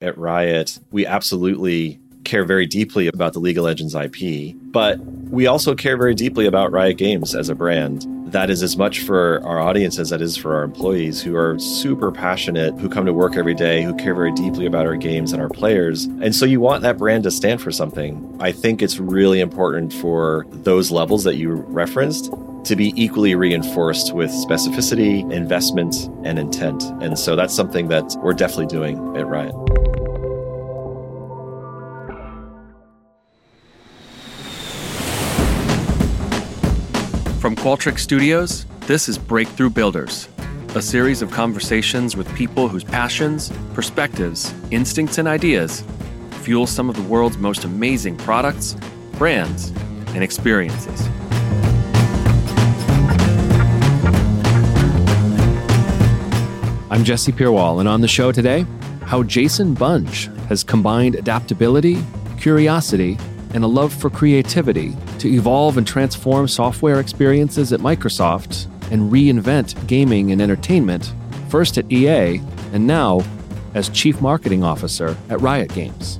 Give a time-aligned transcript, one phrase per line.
[0.00, 5.46] at Riot, we absolutely care very deeply about the League of Legends IP, but we
[5.46, 8.06] also care very deeply about Riot Games as a brand.
[8.30, 11.58] That is as much for our audience as that is for our employees who are
[11.58, 15.32] super passionate, who come to work every day, who care very deeply about our games
[15.32, 16.04] and our players.
[16.04, 18.36] And so you want that brand to stand for something.
[18.38, 22.32] I think it's really important for those levels that you referenced
[22.66, 26.84] to be equally reinforced with specificity, investment, and intent.
[27.02, 29.54] And so that's something that we're definitely doing at Riot.
[37.40, 40.28] From Qualtrics Studios, this is Breakthrough Builders,
[40.74, 45.82] a series of conversations with people whose passions, perspectives, instincts, and ideas
[46.42, 48.76] fuel some of the world's most amazing products,
[49.12, 49.70] brands,
[50.08, 51.08] and experiences.
[56.90, 58.66] I'm Jesse Pierwall, and on the show today,
[59.06, 62.04] how Jason Bunge has combined adaptability,
[62.38, 63.16] curiosity,
[63.54, 69.86] and a love for creativity to evolve and transform software experiences at Microsoft and reinvent
[69.86, 71.12] gaming and entertainment,
[71.48, 72.40] first at EA
[72.72, 73.20] and now
[73.74, 76.18] as Chief Marketing Officer at Riot Games.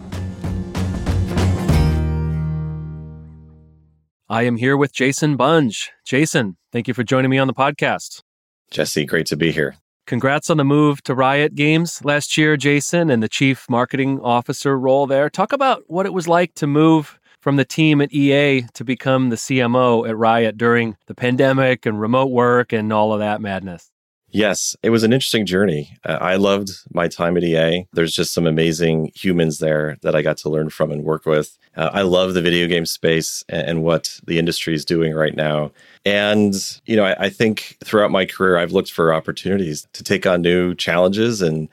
[4.29, 5.89] I am here with Jason Bunge.
[6.07, 8.23] Jason, thank you for joining me on the podcast.
[8.70, 9.77] Jesse, great to be here.
[10.07, 14.79] Congrats on the move to Riot Games last year, Jason, and the Chief Marketing Officer
[14.79, 15.31] role there.
[15.31, 19.30] Talk about what it was like to move from the team at EA to become
[19.30, 23.91] the CMO at Riot during the pandemic and remote work and all of that madness?
[24.33, 25.96] Yes, it was an interesting journey.
[26.05, 27.86] Uh, I loved my time at EA.
[27.92, 31.58] There's just some amazing humans there that I got to learn from and work with.
[31.77, 35.34] Uh, I love the video game space and, and, what the industry is doing right
[35.34, 35.72] now.
[36.05, 36.55] And,
[36.86, 40.42] you know, I, I think throughout my career, I've looked for opportunities to take on
[40.42, 41.68] new challenges and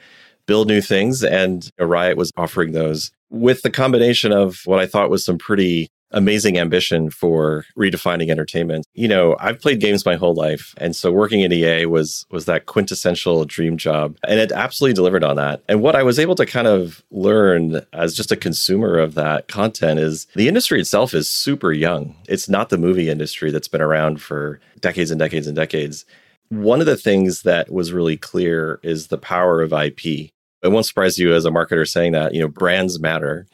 [0.47, 1.23] build new things.
[1.23, 5.89] And Riot was offering those with the combination of what I thought was some pretty
[6.11, 8.86] amazing ambition for redefining entertainment.
[8.94, 12.46] You know, I've played games my whole life, and so working at EA was was
[12.46, 15.63] that quintessential dream job, and it absolutely delivered on that.
[15.68, 19.47] And what I was able to kind of learn as just a consumer of that
[19.47, 22.16] content is the industry itself is super young.
[22.28, 26.06] It's not the movie industry that's been around for decades and decades and decades.
[26.50, 30.31] One of the things that was really clear is the power of IP
[30.63, 33.47] it won't surprise you as a marketer saying that, you know, brands matter.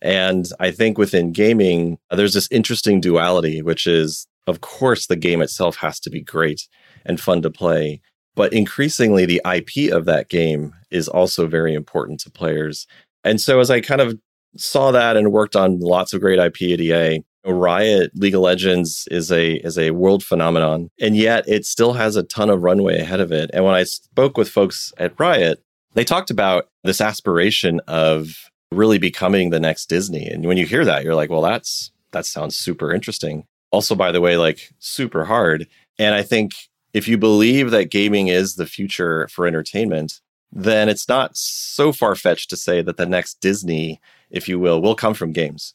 [0.00, 5.42] And I think within gaming, there's this interesting duality, which is, of course, the game
[5.42, 6.68] itself has to be great
[7.04, 8.00] and fun to play.
[8.36, 12.86] But increasingly, the IP of that game is also very important to players.
[13.24, 14.18] And so, as I kind of
[14.56, 19.08] saw that and worked on lots of great IP at EA, Riot League of Legends
[19.10, 22.98] is a is a world phenomenon, and yet it still has a ton of runway
[22.98, 23.50] ahead of it.
[23.52, 25.62] And when I spoke with folks at Riot,
[25.98, 30.28] they talked about this aspiration of really becoming the next Disney.
[30.28, 33.48] And when you hear that, you're like, well, that's that sounds super interesting.
[33.72, 35.66] Also, by the way, like super hard.
[35.98, 36.52] And I think
[36.94, 40.20] if you believe that gaming is the future for entertainment,
[40.52, 44.00] then it's not so far fetched to say that the next Disney,
[44.30, 45.74] if you will, will come from games.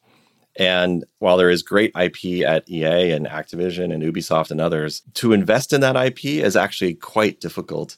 [0.56, 5.34] And while there is great IP at EA and Activision and Ubisoft and others, to
[5.34, 7.98] invest in that IP is actually quite difficult.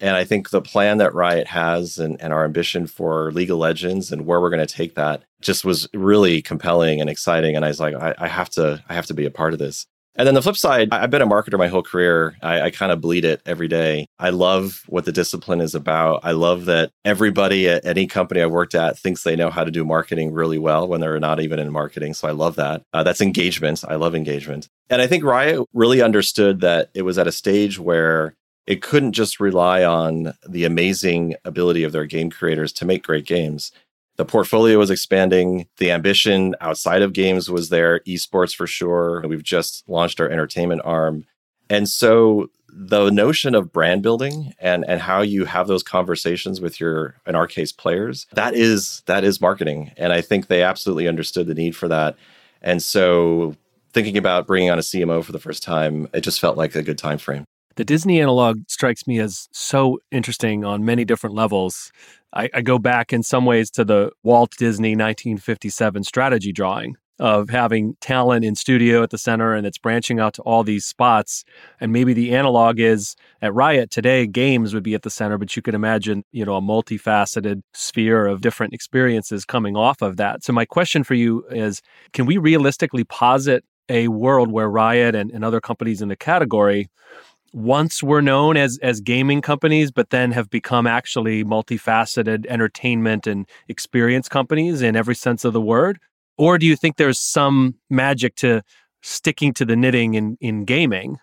[0.00, 3.58] And I think the plan that Riot has and, and our ambition for League of
[3.58, 7.56] Legends and where we're going to take that just was really compelling and exciting.
[7.56, 9.58] And I was like, I, I, have to, I have to be a part of
[9.58, 9.86] this.
[10.18, 12.36] And then the flip side, I've been a marketer my whole career.
[12.42, 14.06] I, I kind of bleed it every day.
[14.18, 16.20] I love what the discipline is about.
[16.22, 19.70] I love that everybody at any company I worked at thinks they know how to
[19.70, 22.14] do marketing really well when they're not even in marketing.
[22.14, 22.82] So I love that.
[22.94, 23.84] Uh, that's engagement.
[23.86, 24.68] I love engagement.
[24.88, 28.34] And I think Riot really understood that it was at a stage where
[28.66, 33.26] it couldn't just rely on the amazing ability of their game creators to make great
[33.26, 33.72] games.
[34.16, 35.66] The portfolio was expanding.
[35.76, 39.22] The ambition outside of games was there, esports for sure.
[39.26, 41.26] We've just launched our entertainment arm.
[41.68, 46.78] And so the notion of brand building and and how you have those conversations with
[46.78, 51.08] your in our case players that is that is marketing and i think they absolutely
[51.08, 52.16] understood the need for that
[52.60, 53.56] and so
[53.94, 56.82] thinking about bringing on a cmo for the first time it just felt like a
[56.82, 61.92] good time frame the Disney analog strikes me as so interesting on many different levels.
[62.32, 67.48] I, I, go back in some ways to the Walt Disney 1957 strategy drawing of
[67.48, 71.44] having talent in studio at the center and it's branching out to all these spots.
[71.80, 75.56] And maybe the analog is at Riot today, games would be at the center, but
[75.56, 80.44] you could imagine, you know, a multifaceted sphere of different experiences coming off of that.
[80.44, 81.80] So my question for you is
[82.12, 86.90] can we realistically posit a world where Riot and, and other companies in the category
[87.56, 93.48] once were known as as gaming companies, but then have become actually multifaceted entertainment and
[93.66, 95.98] experience companies in every sense of the word?
[96.36, 98.62] Or do you think there's some magic to
[99.02, 101.16] sticking to the knitting in, in gaming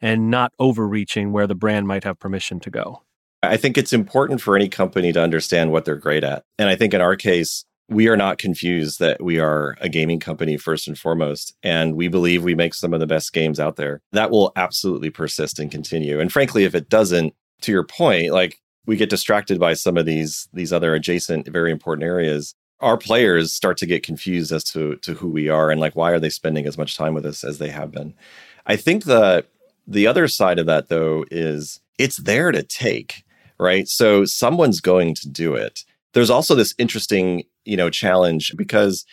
[0.00, 3.02] and not overreaching where the brand might have permission to go?
[3.42, 6.44] I think it's important for any company to understand what they're great at.
[6.60, 10.20] And I think in our case, we are not confused that we are a gaming
[10.20, 11.54] company first and foremost.
[11.62, 14.00] And we believe we make some of the best games out there.
[14.12, 16.20] That will absolutely persist and continue.
[16.20, 20.06] And frankly, if it doesn't, to your point, like we get distracted by some of
[20.06, 22.54] these these other adjacent, very important areas.
[22.80, 26.10] Our players start to get confused as to to who we are and like why
[26.10, 28.14] are they spending as much time with us as they have been.
[28.66, 29.44] I think the
[29.86, 33.24] the other side of that though is it's there to take,
[33.58, 33.86] right?
[33.86, 39.04] So someone's going to do it there's also this interesting, you know, challenge because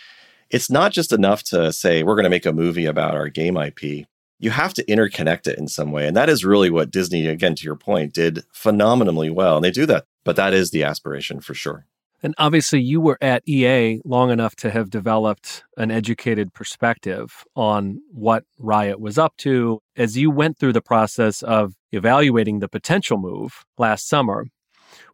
[0.49, 3.57] it's not just enough to say we're going to make a movie about our game
[3.57, 4.05] IP.
[4.39, 6.07] You have to interconnect it in some way.
[6.07, 9.57] And that is really what Disney, again, to your point, did phenomenally well.
[9.57, 11.85] And they do that, but that is the aspiration for sure.
[12.21, 18.01] And obviously, you were at EA long enough to have developed an educated perspective on
[18.11, 19.79] what Riot was up to.
[19.95, 24.47] As you went through the process of evaluating the potential move last summer,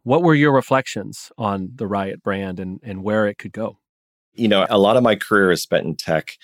[0.06, 3.78] what were your reflections on the Riot brand and, and where it could go?
[4.34, 6.38] You know, a lot of my career is spent in tech.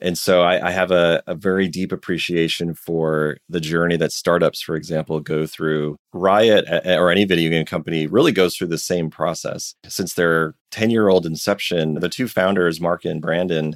[0.00, 4.60] And so I, I have a, a, very deep appreciation for the journey that startups,
[4.60, 5.96] for example, go through.
[6.12, 9.74] Riot or any video game company really goes through the same process.
[9.88, 13.74] Since their 10 year old inception, the two founders, Mark and Brandon,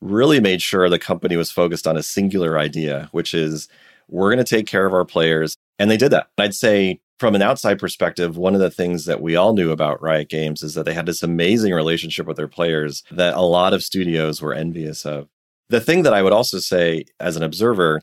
[0.00, 3.66] really made sure the company was focused on a singular idea, which is
[4.06, 5.56] we're going to take care of our players.
[5.80, 6.28] And they did that.
[6.38, 10.02] I'd say from an outside perspective, one of the things that we all knew about
[10.02, 13.72] Riot Games is that they had this amazing relationship with their players that a lot
[13.72, 15.28] of studios were envious of.
[15.68, 18.02] The thing that I would also say as an observer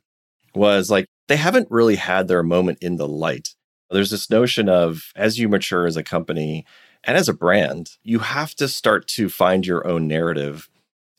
[0.55, 3.49] was like, they haven't really had their moment in the light.
[3.89, 6.65] There's this notion of as you mature as a company
[7.03, 10.69] and as a brand, you have to start to find your own narrative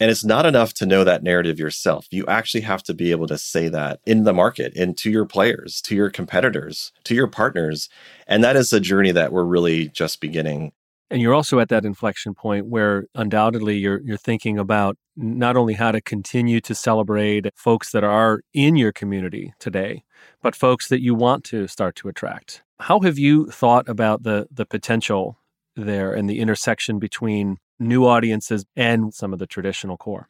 [0.02, 2.08] and it's not enough to know that narrative yourself.
[2.10, 5.24] You actually have to be able to say that in the market and to your
[5.24, 7.88] players, to your competitors, to your partners.
[8.26, 10.72] And that is a journey that we're really just beginning.
[11.08, 15.74] And you're also at that inflection point where undoubtedly you're you're thinking about not only
[15.74, 20.02] how to continue to celebrate folks that are in your community today,
[20.42, 22.64] but folks that you want to start to attract.
[22.80, 25.38] How have you thought about the the potential
[25.76, 30.28] there and the intersection between new audiences and some of the traditional core.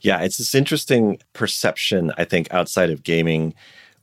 [0.00, 3.54] Yeah, it's this interesting perception, I think, outside of gaming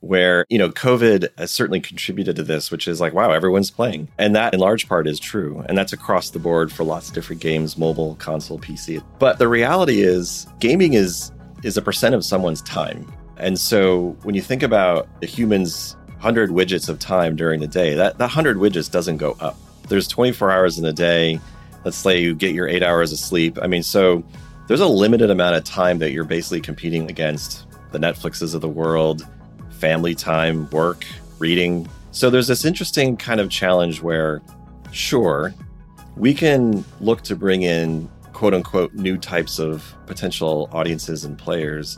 [0.01, 4.07] where, you know, COVID has certainly contributed to this, which is like, wow, everyone's playing.
[4.17, 5.63] And that in large part is true.
[5.67, 9.03] And that's across the board for lots of different games, mobile, console, PC.
[9.19, 11.31] But the reality is gaming is
[11.63, 13.05] is a percent of someone's time.
[13.35, 17.95] And so when you think about a human's 100 widgets of time during the day,
[17.95, 19.57] that, that 100 widgets doesn't go up.
[19.89, 21.39] There's 24 hours in a day
[21.83, 23.57] let's say you get your eight hours of sleep.
[23.61, 24.23] I mean, so
[24.67, 28.69] there's a limited amount of time that you're basically competing against the Netflixes of the
[28.69, 29.27] world,
[29.71, 31.05] family time, work,
[31.39, 31.87] reading.
[32.11, 34.41] So there's this interesting kind of challenge where,
[34.91, 35.53] sure,
[36.15, 41.97] we can look to bring in quote unquote new types of potential audiences and players,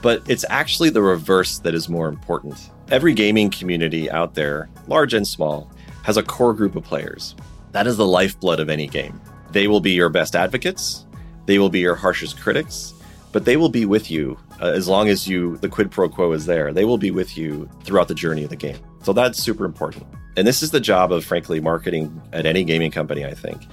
[0.00, 2.70] but it's actually the reverse that is more important.
[2.90, 5.70] Every gaming community out there, large and small,
[6.02, 7.34] has a core group of players.
[7.72, 9.20] That is the lifeblood of any game.
[9.50, 11.06] They will be your best advocates,
[11.46, 12.94] they will be your harshest critics,
[13.32, 16.32] but they will be with you uh, as long as you the quid pro quo
[16.32, 16.72] is there.
[16.72, 18.78] They will be with you throughout the journey of the game.
[19.02, 20.06] So that's super important.
[20.36, 23.66] And this is the job of frankly marketing at any gaming company, I think.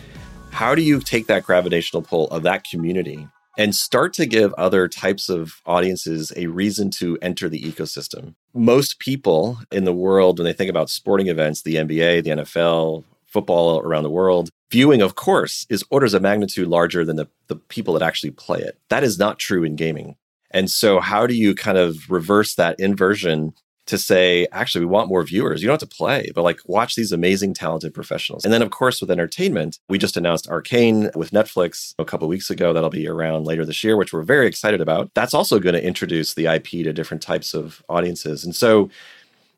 [0.51, 3.27] How do you take that gravitational pull of that community
[3.59, 8.33] and start to give other types of audiences a reason to enter the ecosystem.
[8.53, 13.03] Most people in the world, when they think about sporting events, the NBA, the NFL,
[13.27, 17.57] football around the world, viewing, of course, is orders of magnitude larger than the, the
[17.57, 18.79] people that actually play it.
[18.87, 20.15] That is not true in gaming.
[20.51, 23.53] And so, how do you kind of reverse that inversion
[23.89, 25.61] to say, actually, we want more viewers?
[25.61, 28.45] You don't have to play, but like watch these amazing, talented professionals.
[28.45, 32.49] And then, of course, with entertainment, we just announced Arcane with Netflix a couple weeks
[32.49, 32.73] ago.
[32.73, 35.11] That'll be around later this year, which we're very excited about.
[35.13, 38.45] That's also going to introduce the IP to different types of audiences.
[38.45, 38.89] And so,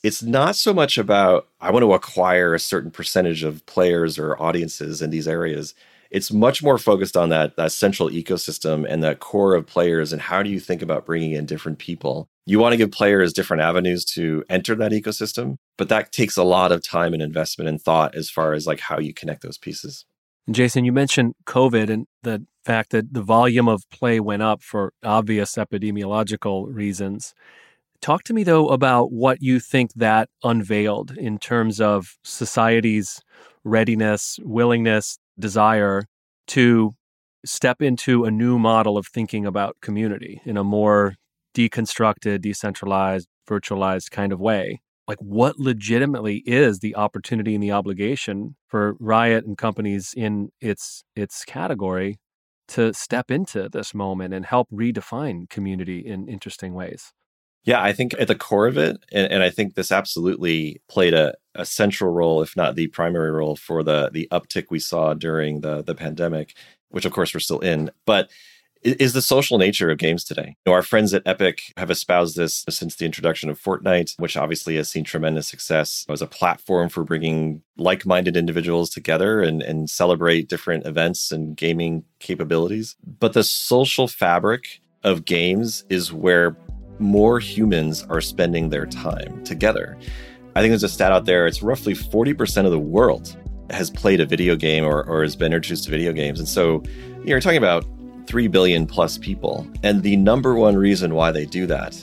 [0.03, 4.41] it's not so much about I want to acquire a certain percentage of players or
[4.41, 5.75] audiences in these areas.
[6.11, 10.21] It's much more focused on that that central ecosystem and that core of players and
[10.21, 12.27] how do you think about bringing in different people.
[12.45, 16.43] You want to give players different avenues to enter that ecosystem, but that takes a
[16.43, 19.57] lot of time and investment and thought as far as like how you connect those
[19.57, 20.05] pieces.
[20.49, 24.93] Jason, you mentioned COVID and the fact that the volume of play went up for
[25.03, 27.33] obvious epidemiological reasons.
[28.01, 33.21] Talk to me, though, about what you think that unveiled in terms of society's
[33.63, 36.05] readiness, willingness, desire
[36.47, 36.95] to
[37.45, 41.15] step into a new model of thinking about community in a more
[41.55, 44.79] deconstructed, decentralized, virtualized kind of way.
[45.07, 51.03] Like, what legitimately is the opportunity and the obligation for Riot and companies in its
[51.15, 52.19] its category
[52.69, 57.11] to step into this moment and help redefine community in interesting ways?
[57.63, 61.13] Yeah, I think at the core of it, and, and I think this absolutely played
[61.13, 65.13] a, a central role, if not the primary role, for the the uptick we saw
[65.13, 66.55] during the the pandemic,
[66.89, 67.91] which of course we're still in.
[68.05, 68.29] But
[68.83, 70.55] is the social nature of games today.
[70.65, 74.35] You know, our friends at Epic have espoused this since the introduction of Fortnite, which
[74.35, 79.61] obviously has seen tremendous success as a platform for bringing like minded individuals together and,
[79.61, 82.95] and celebrate different events and gaming capabilities.
[83.19, 86.57] But the social fabric of games is where
[87.01, 89.97] more humans are spending their time together.
[90.55, 93.35] I think there's a stat out there, it's roughly 40% of the world
[93.69, 96.39] has played a video game or, or has been introduced to video games.
[96.39, 96.83] And so
[97.23, 97.85] you're talking about
[98.27, 99.67] 3 billion plus people.
[99.83, 101.95] And the number one reason why they do that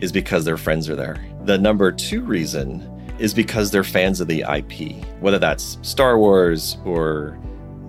[0.00, 1.24] is because their friends are there.
[1.44, 6.76] The number two reason is because they're fans of the IP, whether that's Star Wars
[6.84, 7.38] or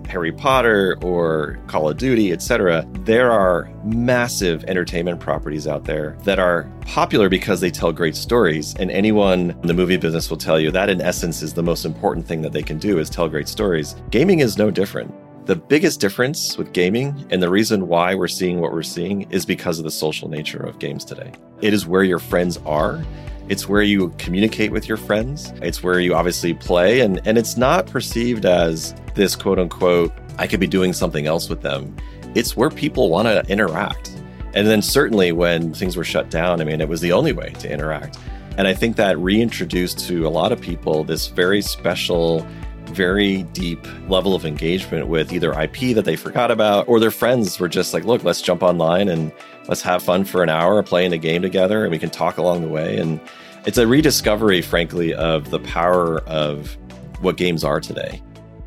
[0.08, 2.86] Harry Potter or Call of Duty, etc.
[3.00, 8.74] There are massive entertainment properties out there that are popular because they tell great stories.
[8.78, 11.84] And anyone in the movie business will tell you that in essence is the most
[11.84, 13.96] important thing that they can do is tell great stories.
[14.10, 15.14] Gaming is no different.
[15.46, 19.46] The biggest difference with gaming and the reason why we're seeing what we're seeing is
[19.46, 21.30] because of the social nature of games today.
[21.60, 23.04] It is where your friends are.
[23.48, 25.52] It's where you communicate with your friends.
[25.62, 27.00] It's where you obviously play.
[27.00, 31.48] And, and it's not perceived as this quote unquote, I could be doing something else
[31.48, 31.96] with them.
[32.34, 34.10] It's where people want to interact.
[34.54, 37.50] And then certainly when things were shut down, I mean, it was the only way
[37.60, 38.18] to interact.
[38.58, 42.46] And I think that reintroduced to a lot of people this very special
[42.86, 47.58] very deep level of engagement with either IP that they forgot about or their friends
[47.58, 49.32] were just like, look, let's jump online and
[49.68, 52.62] let's have fun for an hour playing a game together and we can talk along
[52.62, 52.96] the way.
[52.98, 53.20] And
[53.66, 56.76] it's a rediscovery, frankly, of the power of
[57.20, 58.22] what games are today.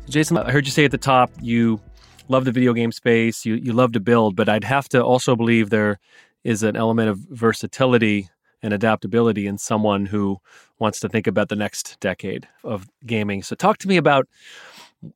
[0.08, 1.80] Jason, I heard you say at the top you
[2.28, 5.34] love the video game space, you, you love to build, but I'd have to also
[5.36, 5.98] believe there
[6.44, 8.28] is an element of versatility
[8.62, 10.38] and adaptability in someone who
[10.78, 13.42] wants to think about the next decade of gaming.
[13.42, 14.28] So, talk to me about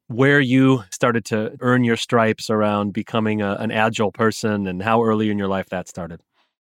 [0.09, 5.03] where you started to earn your stripes around becoming a, an agile person and how
[5.03, 6.21] early in your life that started.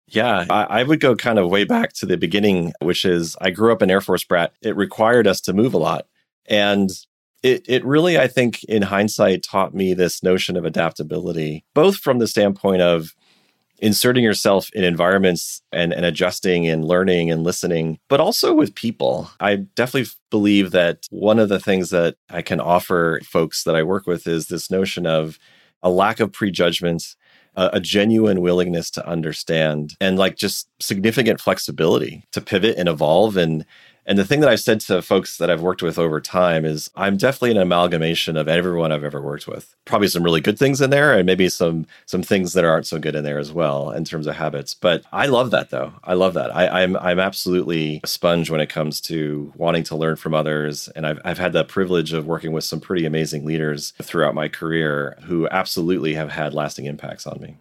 [0.08, 3.50] Yeah, I, I, would go kind of way back to the beginning, which is I
[3.50, 4.52] grew up an Air Force brat.
[4.60, 6.06] It required us to move a lot.
[6.46, 6.90] And
[7.42, 12.18] it, it really, I think, in hindsight, taught me this notion of adaptability, both from
[12.18, 13.14] the standpoint of
[13.78, 19.30] inserting yourself in environments and, and adjusting and learning and listening, but also with people.
[19.40, 23.82] I definitely believe that one of the things that I can offer folks that I
[23.82, 25.38] work with is this notion of
[25.82, 27.16] a lack of prejudgments
[27.56, 33.64] a, genuine willingness to understand and like just significant flexibility to pivot and evolve and
[34.06, 36.90] and the thing that I've said to folks that I've worked with over time is
[36.94, 39.74] I'm definitely an amalgamation of everyone I've ever worked with.
[39.84, 42.98] Probably some really good things in there and maybe some some things that aren't so
[42.98, 44.74] good in there as well in terms of habits.
[44.74, 45.92] But I love that though.
[46.04, 46.54] I love that.
[46.54, 50.34] I, am I'm, I'm absolutely a sponge when it comes to wanting to learn from
[50.34, 50.88] others.
[50.88, 54.48] And I've I've had the privilege of working with some pretty amazing leaders throughout my
[54.48, 57.56] career who absolutely have had lasting impacts on me.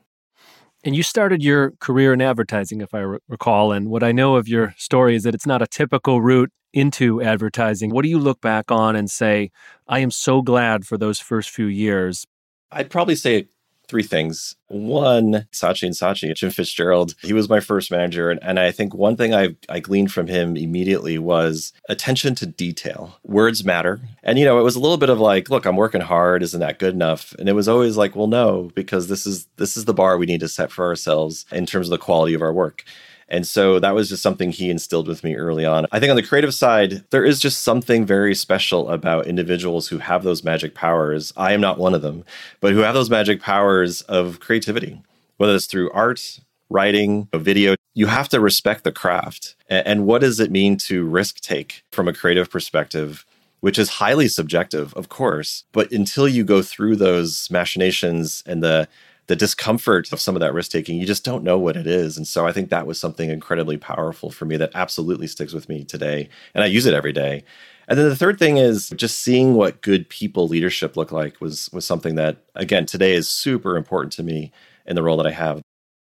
[0.84, 3.72] And you started your career in advertising, if I re- recall.
[3.72, 7.22] And what I know of your story is that it's not a typical route into
[7.22, 7.92] advertising.
[7.92, 9.52] What do you look back on and say,
[9.88, 12.26] I am so glad for those first few years?
[12.72, 13.48] I'd probably say
[13.88, 14.56] three things.
[14.68, 18.32] One, Saatchi and Saatchi, Jim Fitzgerald, he was my first manager.
[18.32, 22.46] And, and I think one thing I, I gleaned from him immediately was attention to
[22.46, 23.20] detail.
[23.24, 24.02] Words matter.
[24.24, 26.44] And, you know, it was a little bit of like, look, I'm working hard.
[26.44, 27.34] Isn't that good enough?
[27.38, 30.26] And it was always like, well, no, because this is this is the bar we
[30.26, 32.84] need to set for ourselves in terms of the quality of our work.
[33.30, 35.88] And so that was just something he instilled with me early on.
[35.92, 39.98] I think on the creative side, there is just something very special about individuals who
[40.00, 41.34] have those magic powers.
[41.38, 42.24] I am not one of them,
[42.60, 45.02] but who have those magic powers of creativity,
[45.38, 46.40] whether it's through art,
[46.70, 47.76] writing, video.
[47.94, 49.56] You have to respect the craft.
[49.70, 53.26] And what does it mean to risk take from a creative perspective?
[53.64, 55.64] which is highly subjective, of course.
[55.72, 58.90] But until you go through those machinations and the
[59.34, 62.18] the discomfort of some of that risk taking, you just don't know what it is.
[62.18, 65.68] And so I think that was something incredibly powerful for me that absolutely sticks with
[65.68, 66.30] me today.
[66.54, 67.44] And I use it every day.
[67.88, 71.68] And then the third thing is just seeing what good people leadership look like was
[71.74, 74.52] was something that again today is super important to me
[74.86, 75.64] in the role that I have.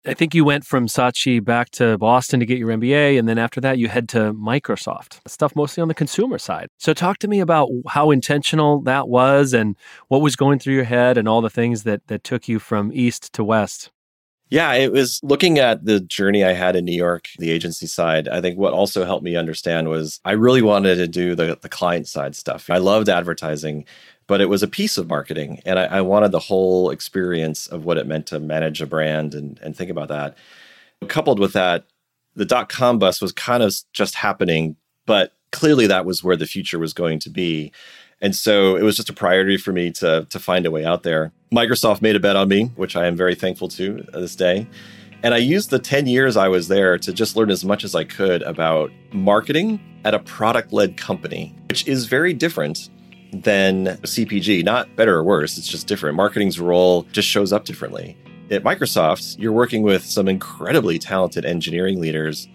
[0.06, 3.18] I think you went from Saatchi back to Boston to get your MBA.
[3.18, 6.68] And then after that, you head to Microsoft, stuff mostly on the consumer side.
[6.78, 9.76] So, talk to me about how intentional that was and
[10.08, 12.90] what was going through your head and all the things that, that took you from
[12.94, 13.90] east to west.
[14.48, 18.26] Yeah, it was looking at the journey I had in New York, the agency side.
[18.26, 21.68] I think what also helped me understand was I really wanted to do the, the
[21.68, 22.68] client side stuff.
[22.68, 23.84] I loved advertising
[24.30, 25.60] but it was a piece of marketing.
[25.66, 29.34] And I, I, wanted the whole experience of what it meant to manage a brand
[29.34, 30.36] and, and think about that.
[31.08, 31.86] Coupled with that,
[32.36, 36.46] the dot com bust was kind of just happening, but clearly that was where the
[36.46, 37.72] future was going to be.
[38.20, 41.02] And so it was just a priority for me to, to find a way out
[41.02, 41.32] there.
[41.52, 44.64] Microsoft made a bet on me, which I am very thankful to uh, this day.
[45.24, 47.96] And I used the 10 years I was there to just learn as much as
[47.96, 52.90] I could about marketing at a product led company, which is very different
[53.32, 54.64] than CPG.
[54.64, 56.16] Not better or worse, it's just different.
[56.16, 58.16] Marketing's role just shows up differently.
[58.50, 62.48] At Microsoft, you're working with some incredibly talented engineering leaders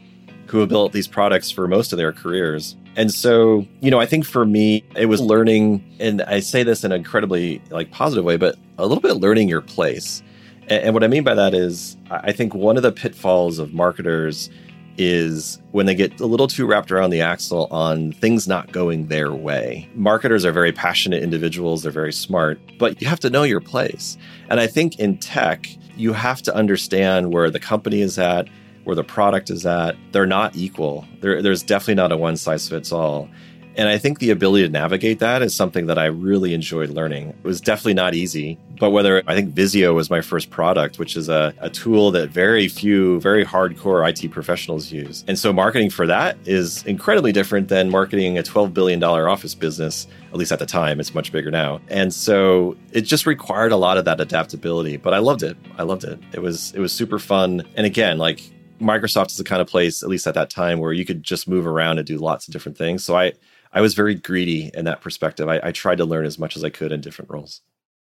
[0.47, 2.75] who have built these products for most of their careers.
[2.95, 6.83] And so, you know, I think for me, it was learning, and I say this
[6.83, 10.21] in an incredibly like positive way, but a little bit learning your place.
[10.63, 13.73] And, and what I mean by that is, I think one of the pitfalls of
[13.73, 14.49] marketers
[14.97, 19.07] is when they get a little too wrapped around the axle on things not going
[19.07, 19.89] their way.
[19.95, 24.17] Marketers are very passionate individuals, they're very smart, but you have to know your place.
[24.49, 28.47] And I think in tech, you have to understand where the company is at,
[28.83, 29.95] where the product is at.
[30.11, 31.05] They're not equal.
[31.21, 33.29] There, there's definitely not a one size fits all.
[33.77, 37.29] And I think the ability to navigate that is something that I really enjoyed learning.
[37.29, 41.17] It was definitely not easy, but whether I think Visio was my first product, which
[41.17, 45.25] is a, a tool that very few, very hardcore IT professionals use.
[45.27, 50.07] And so marketing for that is incredibly different than marketing a $12 billion office business,
[50.29, 50.99] at least at the time.
[50.99, 51.81] It's much bigger now.
[51.89, 55.57] And so it just required a lot of that adaptability, but I loved it.
[55.77, 56.19] I loved it.
[56.31, 57.63] It was, it was super fun.
[57.75, 58.41] And again, like
[58.79, 61.47] Microsoft is the kind of place, at least at that time, where you could just
[61.47, 63.03] move around and do lots of different things.
[63.03, 63.33] So I,
[63.75, 65.49] I was very greedy in that perspective.
[65.49, 67.61] I, I tried to learn as much as I could in different roles.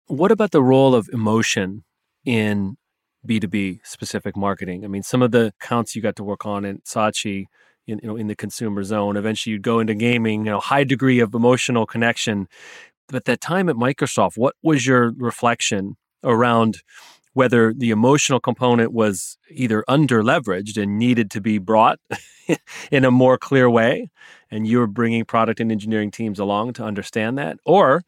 [0.07, 1.83] What about the role of emotion
[2.25, 2.77] in
[3.27, 4.83] B2B specific marketing?
[4.83, 7.45] I mean, some of the accounts you got to work on in Saatchi,
[7.85, 10.83] in, you know, in the consumer zone, eventually you'd go into gaming, you know, high
[10.83, 12.47] degree of emotional connection.
[13.07, 16.81] But that time at Microsoft, what was your reflection around
[17.33, 21.99] whether the emotional component was either under leveraged and needed to be brought
[22.91, 24.09] in a more clear way,
[24.49, 28.03] and you were bringing product and engineering teams along to understand that, or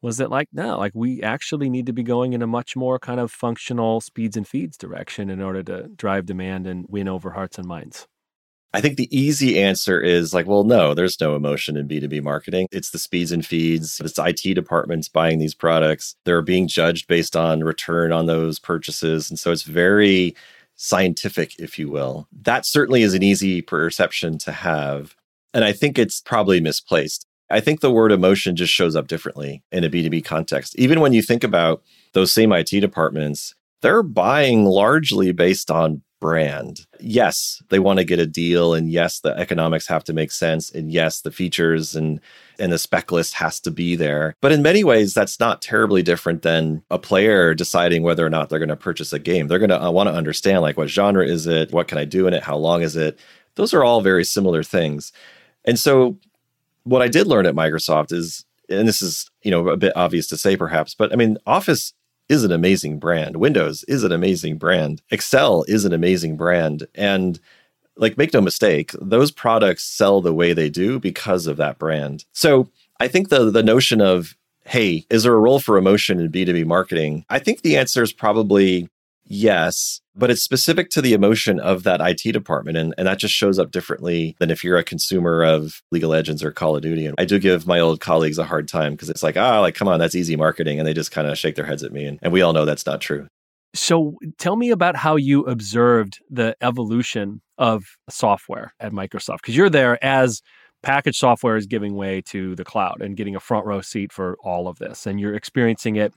[0.00, 2.98] was it like no, like we actually need to be going in a much more
[2.98, 7.30] kind of functional speeds and feeds direction in order to drive demand and win over
[7.30, 8.06] hearts and minds?
[8.74, 12.66] I think the easy answer is like, well, no, there's no emotion in B2B marketing.
[12.72, 16.16] It's the speeds and feeds, it's IT departments buying these products.
[16.24, 19.30] They're being judged based on return on those purchases.
[19.30, 20.34] And so it's very
[20.74, 22.26] scientific, if you will.
[22.42, 25.14] That certainly is an easy perception to have.
[25.54, 27.28] And I think it's probably misplaced.
[27.50, 30.74] I think the word emotion just shows up differently in a B2B context.
[30.76, 31.80] Even when you think about
[32.12, 36.86] those same IT departments, they're buying largely based on brand.
[37.00, 40.70] Yes, they want to get a deal and yes, the economics have to make sense
[40.70, 42.18] and yes, the features and
[42.58, 44.34] and the spec list has to be there.
[44.40, 48.48] But in many ways that's not terribly different than a player deciding whether or not
[48.48, 49.48] they're going to purchase a game.
[49.48, 51.72] They're going to uh, want to understand like what genre is it?
[51.72, 52.42] What can I do in it?
[52.42, 53.18] How long is it?
[53.56, 55.12] Those are all very similar things.
[55.66, 56.16] And so
[56.84, 60.26] what I did learn at Microsoft is and this is, you know, a bit obvious
[60.28, 61.92] to say perhaps, but I mean, Office
[62.28, 63.36] is an amazing brand.
[63.36, 65.02] Windows is an amazing brand.
[65.10, 66.86] Excel is an amazing brand.
[66.94, 67.38] And
[67.96, 72.24] like, make no mistake, those products sell the way they do because of that brand.
[72.32, 76.32] So I think the the notion of, hey, is there a role for emotion in
[76.32, 77.24] B2B marketing?
[77.28, 78.88] I think the answer is probably
[79.26, 82.76] Yes, but it's specific to the emotion of that IT department.
[82.76, 86.10] And, and that just shows up differently than if you're a consumer of League of
[86.10, 87.06] Legends or Call of Duty.
[87.06, 89.74] And I do give my old colleagues a hard time because it's like, ah, like,
[89.74, 90.78] come on, that's easy marketing.
[90.78, 92.04] And they just kind of shake their heads at me.
[92.04, 93.26] And, and we all know that's not true.
[93.74, 99.70] So tell me about how you observed the evolution of software at Microsoft, because you're
[99.70, 100.42] there as
[100.82, 104.36] package software is giving way to the cloud and getting a front row seat for
[104.44, 105.06] all of this.
[105.06, 106.14] And you're experiencing it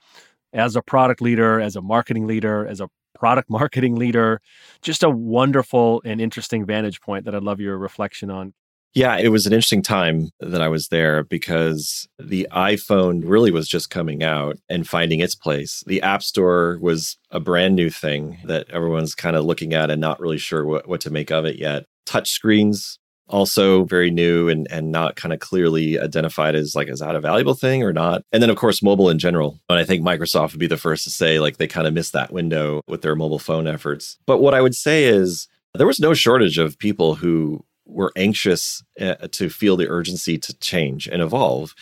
[0.54, 4.42] as a product leader, as a marketing leader, as a product marketing leader.
[4.82, 8.54] Just a wonderful and interesting vantage point that I'd love your reflection on.
[8.94, 13.68] Yeah, it was an interesting time that I was there because the iPhone really was
[13.68, 15.84] just coming out and finding its place.
[15.86, 20.02] The App Store was a brand new thing that everyone's kind of looking at and
[20.02, 21.86] not really sure what, what to make of it yet.
[22.08, 22.98] Touch screens
[23.30, 27.22] also very new and, and not kind of clearly identified as like, is that a
[27.22, 28.24] valuable thing or not?
[28.32, 29.60] And then, of course, mobile in general.
[29.70, 32.14] And I think Microsoft would be the first to say, like, they kind of missed
[32.14, 34.18] that window with their mobile phone efforts.
[34.26, 38.84] But what I would say is there was no shortage of people who were anxious
[39.00, 41.74] uh, to feel the urgency to change and evolve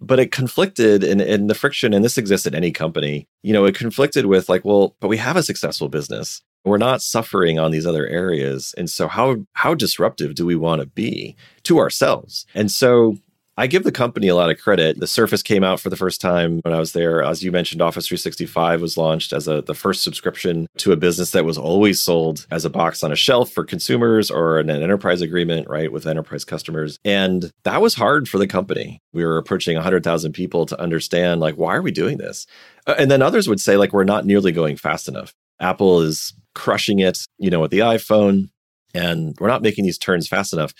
[0.00, 3.64] but it conflicted in, in the friction and this exists in any company you know
[3.64, 7.70] it conflicted with like well but we have a successful business we're not suffering on
[7.70, 12.46] these other areas and so how how disruptive do we want to be to ourselves
[12.54, 13.16] and so
[13.56, 14.98] I give the company a lot of credit.
[14.98, 17.22] The Surface came out for the first time when I was there.
[17.22, 21.30] As you mentioned, Office 365 was launched as a, the first subscription to a business
[21.30, 25.22] that was always sold as a box on a shelf for consumers or an enterprise
[25.22, 26.98] agreement, right, with enterprise customers.
[27.04, 28.98] And that was hard for the company.
[29.12, 32.48] We were approaching 100,000 people to understand, like, why are we doing this?
[32.86, 35.32] And then others would say, like, we're not nearly going fast enough.
[35.60, 38.48] Apple is crushing it, you know, with the iPhone,
[38.94, 40.72] and we're not making these turns fast enough.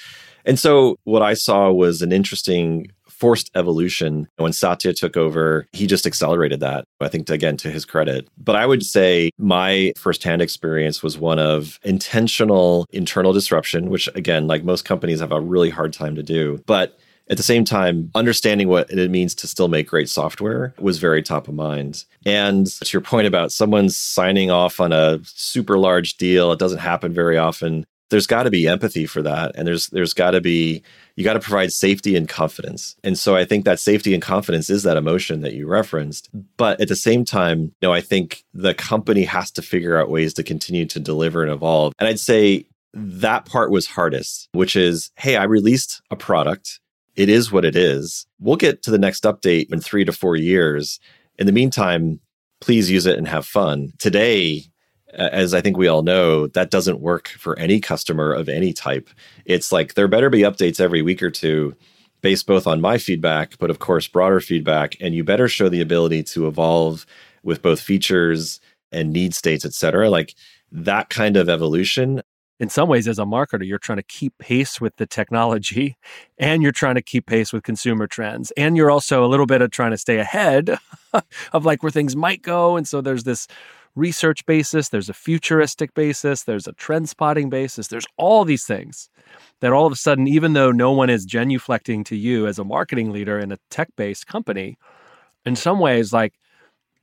[0.45, 4.29] And so what I saw was an interesting forced evolution.
[4.37, 8.29] When Satya took over, he just accelerated that, I think, again, to his credit.
[8.37, 14.47] But I would say my firsthand experience was one of intentional internal disruption, which, again,
[14.47, 16.63] like most companies have a really hard time to do.
[16.67, 16.99] But
[17.31, 21.23] at the same time, understanding what it means to still make great software was very
[21.23, 22.05] top of mind.
[22.27, 26.79] And to your point about someone signing off on a super large deal, it doesn't
[26.79, 27.87] happen very often.
[28.11, 30.83] There's got to be empathy for that and there's there's got to be
[31.17, 32.95] you got to provide safety and confidence.
[33.03, 36.29] And so i think that safety and confidence is that emotion that you referenced.
[36.57, 40.11] But at the same time you know i think the company has to figure out
[40.11, 41.95] ways to continue to deliver and evolve.
[41.99, 46.79] And i'd say that part was hardest which is hey i released a product
[47.17, 50.37] it is what it is we'll get to the next update in 3 to 4
[50.37, 51.01] years
[51.39, 52.21] in the meantime
[52.61, 54.65] please use it and have fun today
[55.17, 59.09] as I think we all know, that doesn't work for any customer of any type.
[59.45, 61.75] It's like there better be updates every week or two
[62.21, 64.97] based both on my feedback, but of course, broader feedback.
[65.01, 67.07] And you better show the ability to evolve
[67.43, 68.61] with both features
[68.93, 70.09] and need states, et cetera.
[70.09, 70.35] Like
[70.73, 72.23] that kind of evolution.
[72.61, 75.97] In some ways, as a marketer, you're trying to keep pace with the technology
[76.39, 78.53] and you're trying to keep pace with consumer trends.
[78.53, 80.79] And you're also a little bit of trying to stay ahead
[81.53, 82.77] of like where things might go.
[82.77, 83.47] And so there's this
[83.97, 89.09] research basis, there's a futuristic basis, there's a trend spotting basis, there's all these things
[89.61, 92.65] that all of a sudden, even though no one is genuflecting to you as a
[92.65, 94.77] marketing leader in a tech based company,
[95.47, 96.35] in some ways, like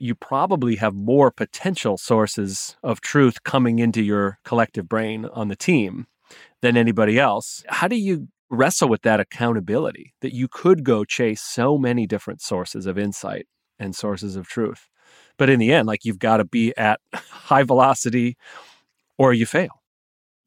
[0.01, 5.55] you probably have more potential sources of truth coming into your collective brain on the
[5.55, 6.07] team
[6.61, 7.63] than anybody else.
[7.67, 12.41] How do you wrestle with that accountability that you could go chase so many different
[12.41, 13.45] sources of insight
[13.77, 14.89] and sources of truth?
[15.37, 18.37] But in the end, like you've got to be at high velocity
[19.19, 19.83] or you fail.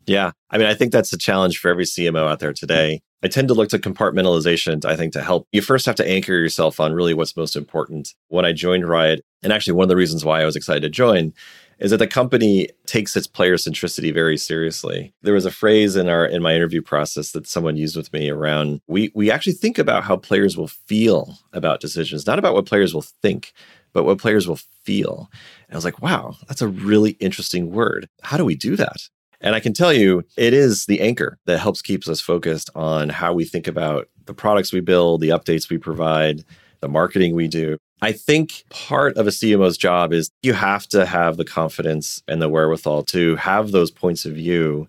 [0.05, 0.33] Yeah.
[0.51, 3.03] I mean, I think that's a challenge for every CMO out there today.
[3.25, 5.49] I tend to look to compartmentalization, I think, to help.
[5.51, 8.13] You first have to anchor yourself on really what's most important.
[8.29, 10.91] When I joined Riot, and actually one of the reasons why I was excited to
[10.91, 11.33] join
[11.79, 15.15] is that the company takes its player centricity very seriously.
[15.23, 18.29] There was a phrase in our in my interview process that someone used with me
[18.31, 22.67] around we we actually think about how players will feel about decisions, not about what
[22.67, 23.53] players will think
[23.95, 25.31] but what players will feel.
[25.69, 28.09] And I was like, wow, that's a really interesting word.
[28.23, 29.09] How do we do that?
[29.45, 33.11] And I can tell you, it is the anchor that helps keeps us focused on
[33.11, 36.45] how we think about the products we build, the updates we provide,
[36.81, 37.77] the marketing we do.
[38.01, 42.41] I think part of a CMO's job is you have to have the confidence and
[42.41, 44.89] the wherewithal to have those points of view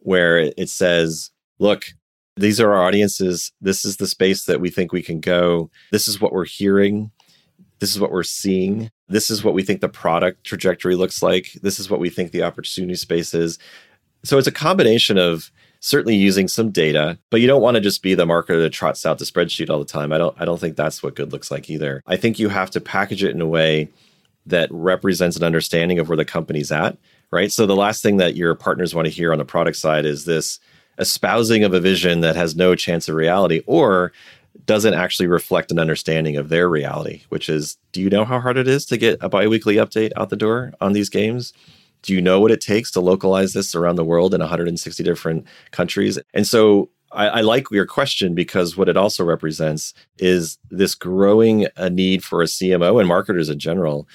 [0.00, 1.86] where it says, look,
[2.36, 3.52] these are our audiences.
[3.62, 5.70] This is the space that we think we can go.
[5.92, 7.10] This is what we're hearing.
[7.78, 8.90] This is what we're seeing.
[9.08, 11.52] This is what we think the product trajectory looks like.
[11.62, 13.58] This is what we think the opportunity space is.
[14.24, 18.02] So it's a combination of certainly using some data, but you don't want to just
[18.02, 20.12] be the marketer that trots out the spreadsheet all the time.
[20.12, 22.02] I don't I don't think that's what good looks like either.
[22.06, 23.90] I think you have to package it in a way
[24.46, 26.96] that represents an understanding of where the company's at,
[27.30, 27.52] right?
[27.52, 30.24] So the last thing that your partners want to hear on the product side is
[30.24, 30.58] this
[30.98, 34.12] espousing of a vision that has no chance of reality or
[34.66, 38.56] doesn't actually reflect an understanding of their reality, which is do you know how hard
[38.56, 41.52] it is to get a biweekly update out the door on these games?
[42.04, 45.46] Do you know what it takes to localize this around the world in 160 different
[45.70, 46.18] countries?
[46.34, 51.66] And so I, I like your question because what it also represents is this growing
[51.76, 54.06] a need for a CMO and marketers in general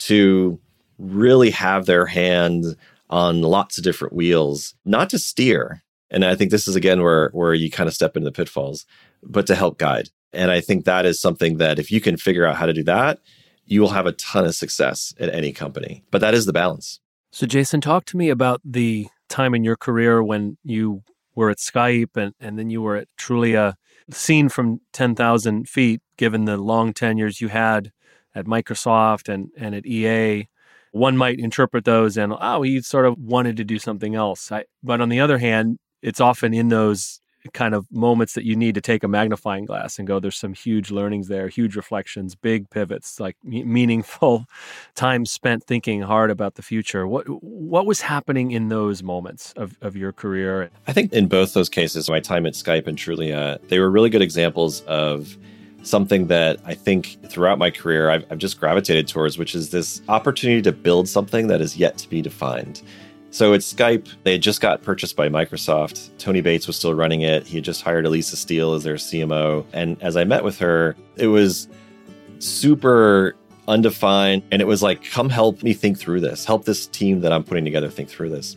[0.00, 0.60] to
[0.98, 2.76] really have their hand
[3.08, 5.82] on lots of different wheels, not to steer.
[6.10, 8.84] And I think this is again where where you kind of step into the pitfalls,
[9.22, 10.10] but to help guide.
[10.34, 12.84] And I think that is something that if you can figure out how to do
[12.84, 13.20] that,
[13.64, 16.04] you will have a ton of success at any company.
[16.10, 17.00] But that is the balance.
[17.30, 21.02] So, Jason, talk to me about the time in your career when you
[21.34, 23.74] were at Skype and, and then you were at Trulia,
[24.10, 27.92] seen from 10,000 feet, given the long tenures you had
[28.34, 30.48] at Microsoft and, and at EA,
[30.92, 34.50] one might interpret those and, oh, he sort of wanted to do something else.
[34.50, 37.20] I, but on the other hand, it's often in those
[37.52, 40.54] kind of moments that you need to take a magnifying glass and go there's some
[40.54, 44.46] huge learnings there huge reflections big pivots like meaningful
[44.94, 49.76] time spent thinking hard about the future what what was happening in those moments of,
[49.80, 53.58] of your career i think in both those cases my time at skype and trulia
[53.68, 55.36] they were really good examples of
[55.82, 60.02] something that I think throughout my career I've, I've, just gravitated towards, which is this
[60.08, 62.82] opportunity to build something that is yet to be defined.
[63.30, 64.08] So it's Skype.
[64.24, 66.10] They had just got purchased by Microsoft.
[66.18, 67.46] Tony Bates was still running it.
[67.46, 69.66] He had just hired Elisa Steele as their CMO.
[69.72, 71.68] And as I met with her, it was
[72.38, 73.36] super
[73.66, 74.42] undefined.
[74.50, 76.44] And it was like, come help me think through this.
[76.44, 78.56] Help this team that I'm putting together think through this.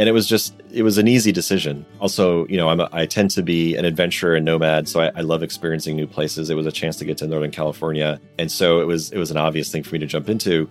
[0.00, 1.84] And it was just, it was an easy decision.
[2.00, 5.12] Also, you know, I'm a, I tend to be an adventurer and nomad, so I,
[5.14, 6.48] I love experiencing new places.
[6.48, 9.30] It was a chance to get to Northern California, and so it was it was
[9.30, 10.70] an obvious thing for me to jump into.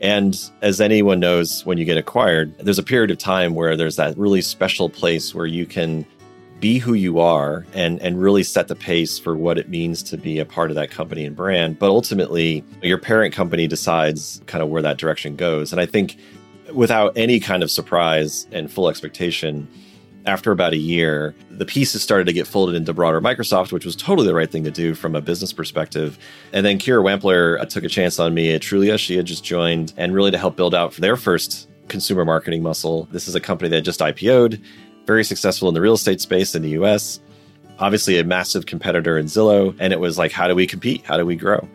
[0.00, 3.96] And as anyone knows, when you get acquired, there's a period of time where there's
[3.96, 6.06] that really special place where you can
[6.60, 10.16] be who you are and and really set the pace for what it means to
[10.16, 11.78] be a part of that company and brand.
[11.78, 15.70] But ultimately your parent company decides kind of where that direction goes.
[15.70, 16.16] And i think
[16.72, 19.68] without any kind of surprise and full expectation
[20.26, 23.94] after about a year, the pieces started to get folded into broader Microsoft, which was
[23.94, 26.18] totally the right thing to do from a business perspective.
[26.52, 28.98] And then Kira Wampler uh, took a chance on me at Trulia.
[28.98, 32.62] She had just joined and really to help build out for their first consumer marketing
[32.62, 33.08] muscle.
[33.12, 34.60] This is a company that just IPO'd,
[35.06, 37.20] very successful in the real estate space in the US,
[37.78, 39.76] obviously a massive competitor in Zillow.
[39.78, 41.04] And it was like, how do we compete?
[41.04, 41.68] How do we grow?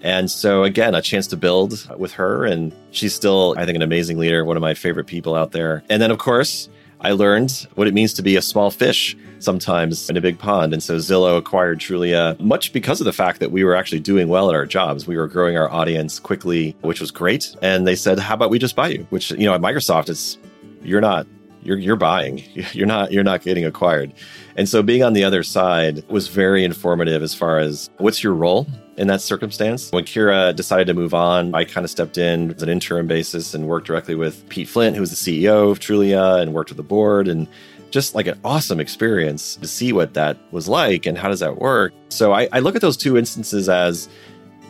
[0.00, 2.44] And so, again, a chance to build with her.
[2.44, 5.82] And she's still, I think, an amazing leader, one of my favorite people out there.
[5.88, 6.68] And then, of course,
[7.00, 10.72] I learned what it means to be a small fish sometimes in a big pond.
[10.72, 14.28] And so Zillow acquired Trulia much because of the fact that we were actually doing
[14.28, 15.06] well at our jobs.
[15.06, 17.54] We were growing our audience quickly, which was great.
[17.62, 19.06] And they said, How about we just buy you?
[19.10, 20.38] Which, you know, at Microsoft, it's
[20.82, 21.26] you're not
[21.62, 22.42] you're you're buying.
[22.72, 24.12] You're not you're not getting acquired.
[24.58, 28.34] And so being on the other side was very informative as far as what's your
[28.34, 28.66] role
[28.96, 29.92] in that circumstance.
[29.92, 33.54] When Kira decided to move on, I kind of stepped in as an interim basis
[33.54, 36.76] and worked directly with Pete Flint, who was the CEO of Trulia, and worked with
[36.76, 37.46] the board and
[37.90, 41.58] just like an awesome experience to see what that was like and how does that
[41.58, 41.92] work.
[42.08, 44.08] So I, I look at those two instances as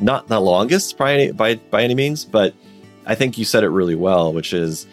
[0.00, 2.52] not the longest by by, by any means, but
[3.06, 4.86] I think you said it really well, which is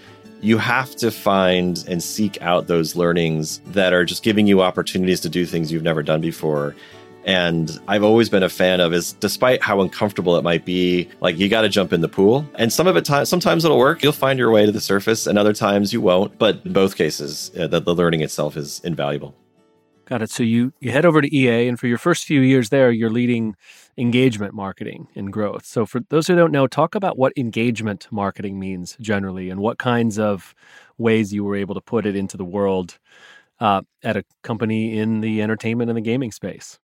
[0.46, 5.20] you have to find and seek out those learnings that are just giving you opportunities
[5.22, 6.76] to do things you've never done before
[7.26, 11.40] and I've always been a fan of is despite how uncomfortable it might be, like
[11.40, 12.48] you got to jump in the pool.
[12.54, 14.04] And some of it, sometimes it'll work.
[14.04, 16.38] You'll find your way to the surface, and other times you won't.
[16.38, 19.36] But in both cases, uh, the, the learning itself is invaluable.
[20.06, 20.30] Got it.
[20.30, 23.10] So you you head over to EA, and for your first few years there, you're
[23.10, 23.56] leading
[23.98, 25.66] engagement marketing and growth.
[25.66, 29.78] So for those who don't know, talk about what engagement marketing means generally, and what
[29.78, 30.54] kinds of
[30.98, 33.00] ways you were able to put it into the world
[33.60, 36.80] uh, at a company in the entertainment and the gaming space.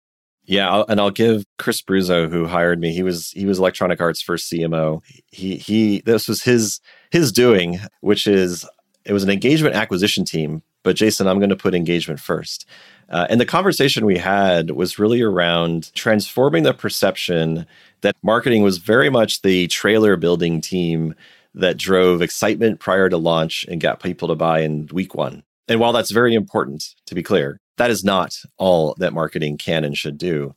[0.45, 2.91] Yeah, and I'll give Chris Bruzzo, who hired me.
[2.91, 5.03] He was he was Electronic Arts' first CMO.
[5.27, 6.01] He he.
[6.01, 6.79] This was his
[7.11, 8.67] his doing, which is
[9.05, 10.63] it was an engagement acquisition team.
[10.83, 12.65] But Jason, I'm going to put engagement first.
[13.09, 17.65] Uh, and the conversation we had was really around transforming the perception
[18.01, 21.15] that marketing was very much the trailer building team
[21.55, 25.43] that drove excitement prior to launch and got people to buy in week one.
[25.67, 29.83] And while that's very important, to be clear, that is not all that marketing can
[29.83, 30.55] and should do.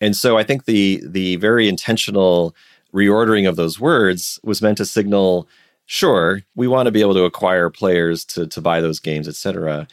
[0.00, 2.54] And so I think the the very intentional
[2.92, 5.48] reordering of those words was meant to signal
[5.86, 9.86] sure, we want to be able to acquire players to to buy those games, etc.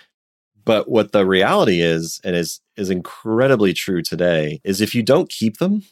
[0.64, 5.30] But what the reality is and is is incredibly true today is if you don't
[5.30, 5.84] keep them,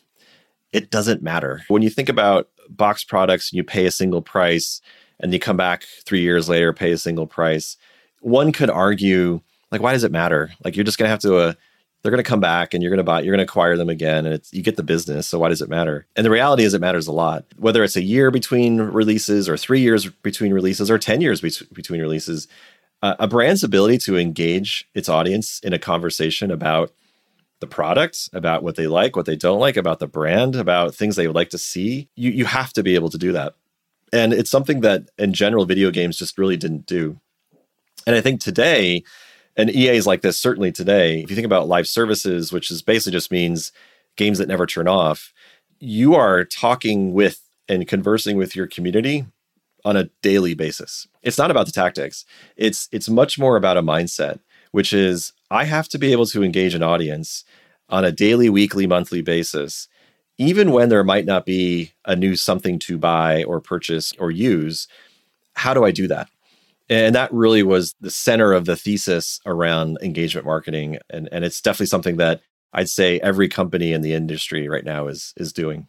[0.72, 1.64] it doesn't matter.
[1.68, 4.82] When you think about box products and you pay a single price
[5.20, 7.78] and you come back 3 years later pay a single price,
[8.22, 11.38] one could argue like why does it matter like you're just going to have to
[11.38, 11.54] uh,
[12.02, 13.90] they're going to come back and you're going to buy you're going to acquire them
[13.90, 16.06] again and you get the business so why does it matter?
[16.16, 17.46] And the reality is it matters a lot.
[17.58, 21.68] Whether it's a year between releases or three years between releases or 10 years be-
[21.74, 22.48] between releases
[23.02, 26.92] uh, a brand's ability to engage its audience in a conversation about
[27.60, 31.16] the product about what they like what they don't like about the brand about things
[31.16, 33.56] they would like to see you you have to be able to do that.
[34.12, 37.20] And it's something that in general video games just really didn't do.
[38.08, 39.04] And i think today
[39.60, 41.22] and EA is like this certainly today.
[41.22, 43.72] If you think about live services, which is basically just means
[44.16, 45.34] games that never turn off,
[45.80, 49.26] you are talking with and conversing with your community
[49.86, 51.08] on a daily basis.
[51.24, 52.26] It's not about the tactics.
[52.58, 54.40] It's it's much more about a mindset
[54.72, 57.44] which is I have to be able to engage an audience
[57.90, 59.88] on a daily, weekly, monthly basis,
[60.38, 64.88] even when there might not be a new something to buy or purchase or use.
[65.56, 66.30] How do I do that?
[66.90, 70.98] And that really was the center of the thesis around engagement marketing.
[71.10, 72.42] And, and it's definitely something that
[72.74, 75.88] I'd say every company in the industry right now is is doing.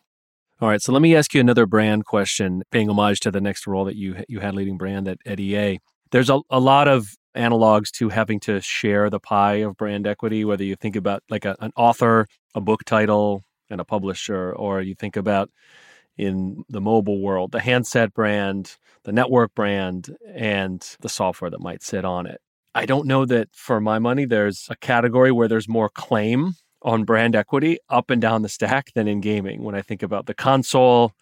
[0.60, 3.66] All right, so let me ask you another brand question, paying homage to the next
[3.66, 5.78] role that you you had leading brand at, at EA.
[6.10, 10.44] There's a, a lot of analogs to having to share the pie of brand equity,
[10.44, 14.82] whether you think about like a, an author, a book title, and a publisher, or
[14.82, 15.50] you think about
[16.18, 21.82] in the mobile world, the handset brand, the network brand, and the software that might
[21.82, 22.40] sit on it.
[22.74, 27.04] I don't know that for my money, there's a category where there's more claim on
[27.04, 29.62] brand equity up and down the stack than in gaming.
[29.62, 31.12] When I think about the console,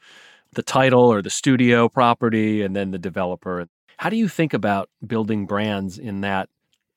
[0.52, 3.66] the title or the studio property, and then the developer.
[3.98, 6.48] How do you think about building brands in that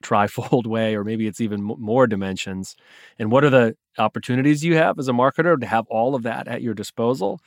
[0.03, 2.75] trifold way, or maybe it's even more dimensions?
[3.17, 6.47] And what are the opportunities you have as a marketer to have all of that
[6.47, 7.39] at your disposal?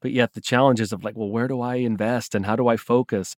[0.00, 2.76] But yet the challenges of like, well, where do I invest and how do I
[2.76, 3.36] focus?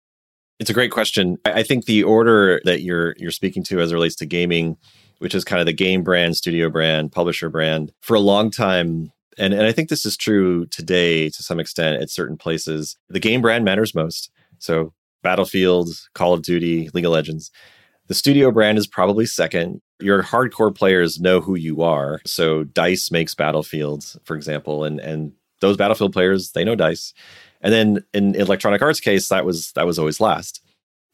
[0.58, 1.38] It's a great question.
[1.46, 4.76] I think the order that you're you're speaking to as it relates to gaming,
[5.18, 9.10] which is kind of the game brand, studio brand, publisher brand, for a long time,
[9.38, 13.20] and, and I think this is true today to some extent at certain places, the
[13.20, 14.30] game brand matters most.
[14.58, 14.92] So
[15.22, 17.50] Battlefield, Call of Duty, League of Legends.
[18.08, 19.80] The studio brand is probably second.
[20.00, 22.20] Your hardcore players know who you are.
[22.26, 27.12] So Dice makes Battlefield, for example, and and those Battlefield players, they know Dice.
[27.60, 30.62] And then in Electronic Arts case, that was that was always last.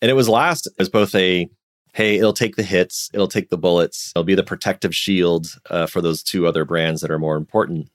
[0.00, 1.48] And it was last as both a
[1.94, 5.86] hey, it'll take the hits, it'll take the bullets, it'll be the protective shield uh,
[5.86, 7.88] for those two other brands that are more important.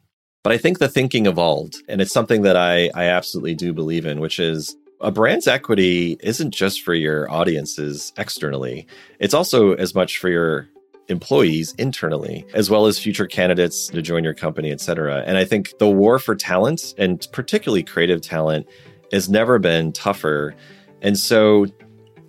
[0.44, 4.06] But I think the thinking evolved, and it's something that I I absolutely do believe
[4.06, 8.88] in, which is a brand's equity isn't just for your audiences externally,
[9.20, 10.68] it's also as much for your
[11.12, 15.24] employees internally, as well as future candidates to join your company, et cetera.
[15.26, 18.68] And I think the war for talent, and particularly creative talent,
[19.12, 20.56] has never been tougher.
[21.02, 21.68] And so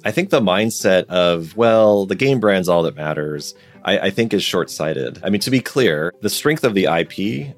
[0.04, 4.34] I think the mindset of, well, the game brand's all that matters, I, I think
[4.34, 5.20] is short sighted.
[5.22, 7.56] I mean, to be clear, the strength of the IP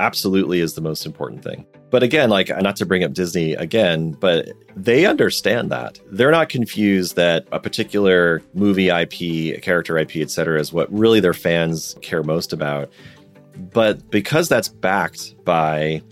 [0.00, 1.66] absolutely is the most important thing.
[1.90, 6.00] But again, like not to bring up Disney again, but they understand that.
[6.10, 11.20] They're not confused that a particular movie IP, character IP, et cetera, is what really
[11.20, 12.90] their fans care most about.
[13.72, 16.02] But because that's backed by,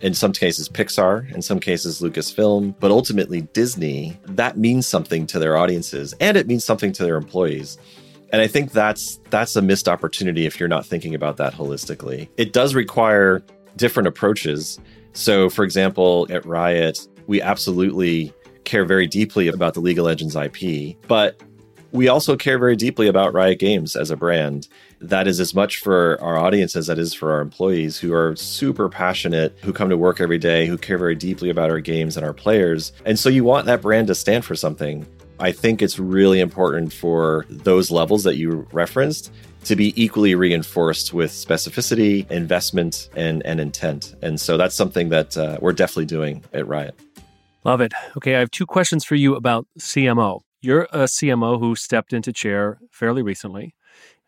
[0.00, 5.38] in some cases, Pixar, in some cases, Lucasfilm, but ultimately Disney, that means something to
[5.38, 7.78] their audiences and it means something to their employees.
[8.32, 12.28] And I think that's that's a missed opportunity if you're not thinking about that holistically.
[12.36, 13.42] It does require
[13.76, 14.80] different approaches
[15.16, 18.34] so, for example, at Riot, we absolutely
[18.64, 21.40] care very deeply about the League of Legends IP, but
[21.92, 24.68] we also care very deeply about Riot Games as a brand.
[25.00, 28.36] That is as much for our audience as that is for our employees who are
[28.36, 32.18] super passionate, who come to work every day, who care very deeply about our games
[32.18, 32.92] and our players.
[33.06, 35.06] And so you want that brand to stand for something.
[35.40, 39.32] I think it's really important for those levels that you referenced
[39.66, 44.14] to be equally reinforced with specificity, investment, and, and intent.
[44.22, 46.94] And so that's something that uh, we're definitely doing at Riot.
[47.64, 47.92] Love it.
[48.16, 50.40] Okay, I have two questions for you about CMO.
[50.62, 53.74] You're a CMO who stepped into chair fairly recently.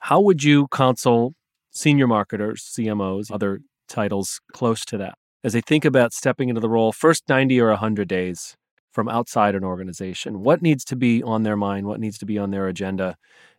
[0.01, 1.35] How would you counsel
[1.70, 6.68] senior marketers, CMOs, other titles close to that, as they think about stepping into the
[6.68, 8.57] role first 90 or 100 days
[8.90, 10.42] from outside an organization?
[10.42, 11.87] What needs to be on their mind?
[11.87, 13.16] What needs to be on their agenda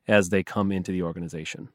[0.10, 1.70] as they come into the organization?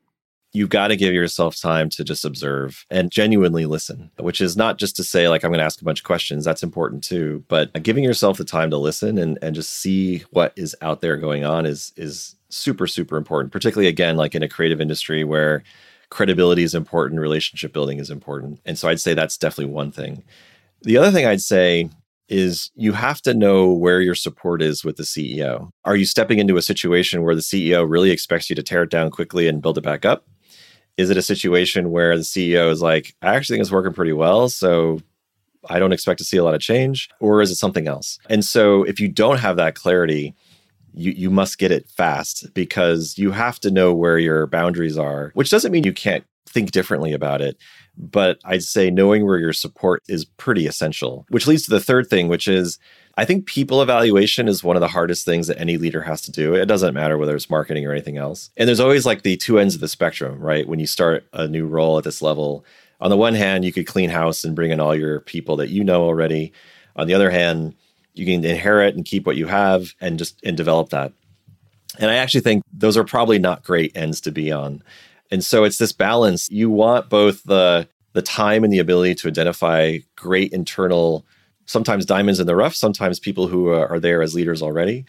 [0.55, 4.79] you've got to give yourself time to just observe and genuinely listen, which is not
[4.79, 6.45] just to say, like, I'm going to ask a bunch of questions.
[6.45, 7.45] That's important too.
[7.49, 11.17] But giving yourself the time to listen and, and just see what is out there
[11.17, 15.65] going on is, is super, super important, particularly again, like in a creative industry where
[16.11, 18.61] credibility is important, relationship building is important.
[18.65, 20.23] And so I'd say that's definitely one thing.
[20.83, 21.91] The other thing I'd say
[22.35, 25.71] is you have to know where your support is with the CEO.
[25.85, 28.91] Are you stepping into a situation where the CEO really expects you to tear it
[28.91, 30.27] down quickly and build it back up?
[30.97, 34.13] Is it a situation where the CEO is like, I actually think it's working pretty
[34.13, 35.01] well, so
[35.71, 37.09] I don't expect to see a lot of change?
[37.21, 38.19] Or is it something else?
[38.29, 40.35] And so if you don't have that clarity,
[40.93, 45.31] you, you must get it fast because you have to know where your boundaries are,
[45.35, 47.57] which doesn't mean you can't think differently about it.
[47.97, 52.09] But I'd say knowing where your support is pretty essential, which leads to the third
[52.09, 52.79] thing, which is
[53.17, 56.33] I think people evaluation is one of the hardest things that any leader has to
[56.33, 56.55] do.
[56.55, 58.51] It doesn't matter whether it's marketing or anything else.
[58.57, 60.67] And there's always like the two ends of the spectrum, right?
[60.67, 62.65] When you start a new role at this level,
[63.01, 65.71] on the one hand, you could clean house and bring in all your people that
[65.71, 66.53] you know already.
[66.97, 67.75] On the other hand,
[68.15, 71.13] you can inherit and keep what you have and just and develop that.
[71.99, 74.83] And I actually think those are probably not great ends to be on.
[75.31, 76.51] And so it's this balance.
[76.51, 81.27] You want both the the time and the ability to identify great internal,
[81.67, 85.05] sometimes diamonds in the rough, sometimes people who uh, are there as leaders already.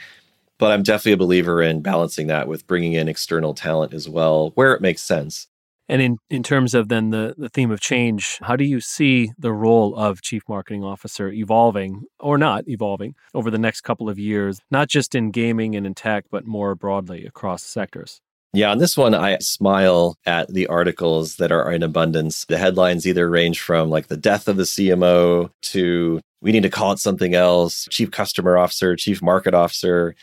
[0.58, 4.52] But I'm definitely a believer in balancing that with bringing in external talent as well,
[4.56, 5.48] where it makes sense.
[5.88, 9.32] And in, in terms of then the, the theme of change, how do you see
[9.38, 14.18] the role of chief marketing officer evolving or not evolving over the next couple of
[14.18, 18.22] years, not just in gaming and in tech, but more broadly across sectors?
[18.56, 22.46] Yeah, on this one, I smile at the articles that are in abundance.
[22.46, 26.70] The headlines either range from like the death of the CMO to we need to
[26.70, 30.16] call it something else, chief customer officer, chief market officer.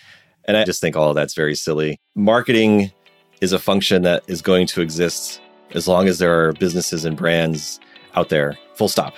[0.49, 2.01] And I just think all of that's very silly.
[2.15, 2.91] Marketing
[3.43, 5.39] is a function that is going to exist
[5.73, 7.81] as long as there are businesses and brands
[8.15, 9.13] out there, full stop.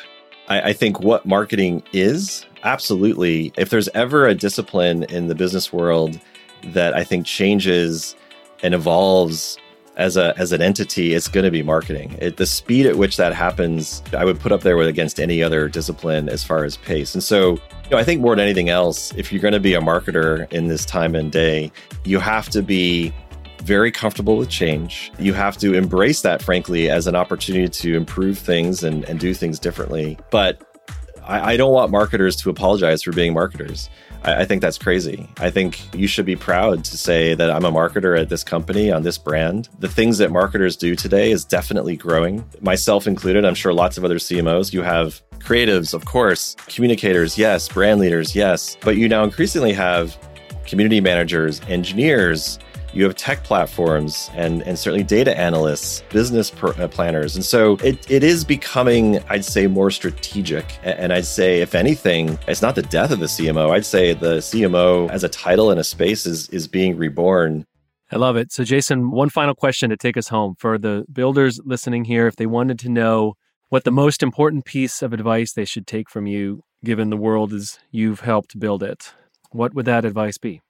[0.49, 5.73] I, I, think what marketing is, absolutely, if there's ever a discipline in the business
[5.73, 6.19] world
[6.65, 8.17] that I think changes
[8.65, 9.59] and evolves
[9.97, 12.17] as a as an entity, it's going to be marketing.
[12.21, 15.43] It, the speed at which that happens, I would put up there with against any
[15.43, 17.15] other discipline as far as pace.
[17.15, 19.75] And so, you know, I think more than anything else, if you're going to be
[19.75, 21.71] a marketer in this time and day,
[22.05, 23.15] you have to be
[23.63, 25.13] very comfortable with change.
[25.19, 29.33] You have to embrace that, frankly, as an opportunity to improve things and, and do
[29.33, 30.19] things differently.
[30.31, 30.61] But
[31.25, 33.89] I, I don't want marketers to apologize for being marketers.
[34.25, 35.29] I, I think that's crazy.
[35.39, 38.91] I think you should be proud to say that I'm a marketer at this company
[38.91, 39.69] on this brand.
[39.79, 43.45] The things that marketers do today is definitely growing, myself included.
[43.45, 44.73] I'm sure lots of other CMOs.
[44.73, 50.17] You have creatives, of course, communicators, yes, brand leaders, yes, but you now increasingly have
[50.67, 52.59] community managers, engineers,
[52.95, 57.35] you have tech platforms and, and certainly data analysts, business per, uh, planners.
[57.35, 60.79] And so it, it is becoming, I'd say, more strategic.
[60.83, 63.71] And I'd say, if anything, it's not the death of the CMO.
[63.71, 67.67] I'd say the CMO as a title in a space is, is being reborn.
[68.13, 68.53] I love it.
[68.53, 72.29] So, Jason, one final question to take us home for the builders listening here.
[72.29, 73.35] If they wanted to know
[73.71, 77.53] what the most important piece of advice they should take from you, given the world
[77.53, 79.15] as you've helped build it,
[79.51, 80.61] what would that advice be?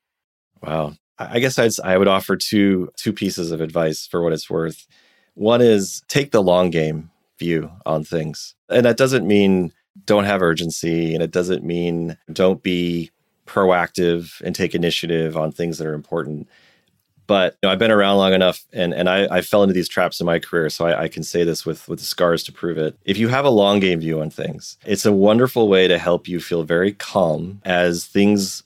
[0.62, 0.94] Wow.
[1.18, 4.86] I guess I'd, I would offer two two pieces of advice for what it's worth.
[5.34, 9.72] One is take the long game view on things, and that doesn't mean
[10.06, 13.10] don't have urgency, and it doesn't mean don't be
[13.46, 16.48] proactive and take initiative on things that are important.
[17.26, 19.88] But you know, I've been around long enough, and and I, I fell into these
[19.88, 22.52] traps in my career, so I, I can say this with with the scars to
[22.52, 22.98] prove it.
[23.04, 26.26] If you have a long game view on things, it's a wonderful way to help
[26.26, 28.64] you feel very calm as things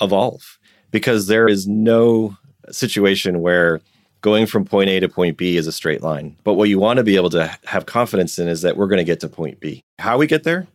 [0.00, 0.57] evolve
[0.90, 2.36] because there is no
[2.70, 3.80] situation where
[4.20, 6.36] going from point A to point B is a straight line.
[6.44, 8.98] But what you want to be able to have confidence in is that we're going
[8.98, 9.82] to get to point B.
[9.98, 10.66] How we get there?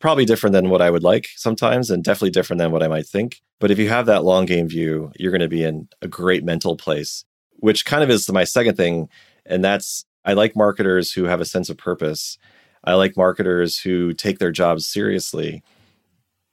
[0.00, 3.06] Probably different than what I would like sometimes, and definitely different than what I might
[3.06, 3.40] think.
[3.58, 6.44] But if you have that long game view, you're going to be in a great
[6.44, 7.24] mental place,
[7.56, 9.08] which kind of is my second thing.
[9.46, 12.38] And that's I like marketers who have a sense of purpose.
[12.84, 15.62] I like marketers who take their jobs seriously.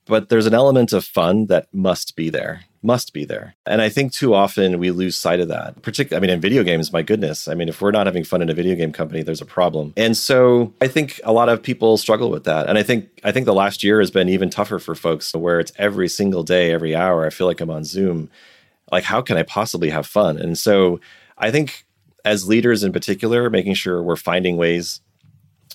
[0.06, 3.56] But there's an element of fun that must be there must be there.
[3.66, 5.82] And I think too often we lose sight of that.
[5.82, 7.48] Particularly, I mean, in video games, my goodness.
[7.48, 9.94] I mean, if we're not having fun in a video game company, there's a problem.
[9.98, 12.68] And so I think a lot of people struggle with that.
[12.68, 15.60] And I think I think the last year has been even tougher for folks where
[15.60, 17.26] it's every single day, every hour.
[17.26, 18.30] I feel like I'm on Zoom.
[18.92, 20.38] Like, how can I possibly have fun?
[20.38, 21.00] And so
[21.38, 21.86] I think
[22.26, 25.02] as leaders in particular, making sure we're finding ways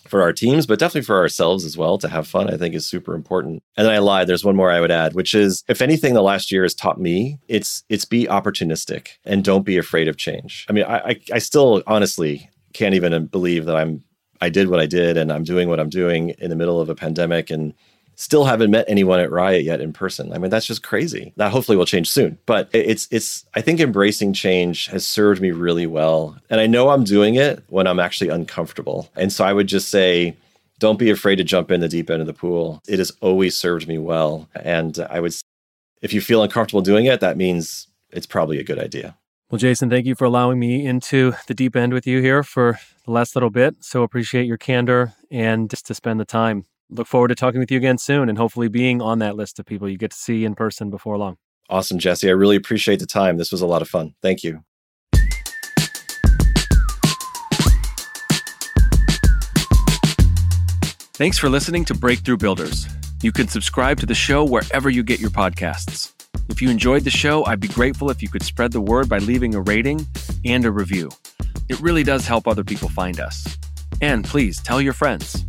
[0.08, 2.86] for our teams, but definitely for ourselves as well to have fun, I think is
[2.86, 3.62] super important.
[3.76, 4.26] And then I lied.
[4.26, 7.00] There's one more I would add, which is if anything the last year has taught
[7.00, 10.66] me, it's it's be opportunistic and don't be afraid of change.
[10.68, 14.04] I mean, I I, I still honestly can't even believe that I'm
[14.40, 16.88] I did what I did and I'm doing what I'm doing in the middle of
[16.88, 17.72] a pandemic and
[18.18, 20.32] Still haven't met anyone at Riot yet in person.
[20.32, 21.34] I mean, that's just crazy.
[21.36, 22.38] That hopefully will change soon.
[22.46, 26.36] But it's it's I think embracing change has served me really well.
[26.48, 29.10] And I know I'm doing it when I'm actually uncomfortable.
[29.16, 30.34] And so I would just say
[30.78, 32.82] don't be afraid to jump in the deep end of the pool.
[32.88, 34.48] It has always served me well.
[34.54, 35.34] And I would
[36.00, 39.16] if you feel uncomfortable doing it, that means it's probably a good idea.
[39.50, 42.80] Well, Jason, thank you for allowing me into the deep end with you here for
[43.04, 43.76] the last little bit.
[43.80, 47.70] So appreciate your candor and just to spend the time look forward to talking with
[47.70, 50.44] you again soon and hopefully being on that list of people you get to see
[50.44, 51.36] in person before long.
[51.68, 52.28] Awesome, Jesse.
[52.28, 53.38] I really appreciate the time.
[53.38, 54.14] This was a lot of fun.
[54.22, 54.60] Thank you.
[61.14, 62.86] Thanks for listening to Breakthrough Builders.
[63.22, 66.12] You can subscribe to the show wherever you get your podcasts.
[66.50, 69.18] If you enjoyed the show, I'd be grateful if you could spread the word by
[69.18, 70.06] leaving a rating
[70.44, 71.08] and a review.
[71.68, 73.56] It really does help other people find us.
[74.02, 75.44] And please tell your friends.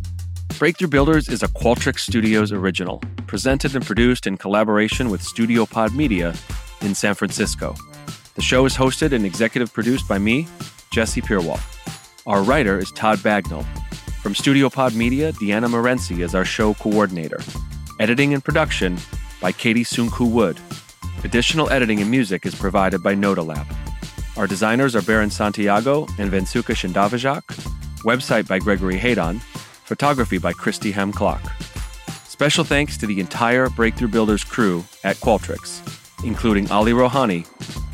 [0.58, 5.94] Breakthrough Builders is a Qualtrics Studios original, presented and produced in collaboration with Studio Pod
[5.94, 6.34] Media
[6.80, 7.76] in San Francisco.
[8.34, 10.48] The show is hosted and executive produced by me,
[10.90, 11.60] Jesse Purewal.
[12.26, 13.64] Our writer is Todd Bagnall.
[14.20, 17.38] From Studio Pod Media, Deanna Morency is our show coordinator.
[18.00, 18.98] Editing and production
[19.40, 20.58] by Katie Sunku Wood.
[21.22, 23.72] Additional editing and music is provided by Nodalab.
[24.36, 27.42] Our designers are Baron Santiago and Vensuka Shindavajak.
[28.02, 29.40] Website by Gregory Haydon.
[29.88, 31.40] Photography by Christy Hem Clock.
[32.26, 35.80] Special thanks to the entire Breakthrough Builders crew at Qualtrics,
[36.22, 37.46] including Ali Rohani,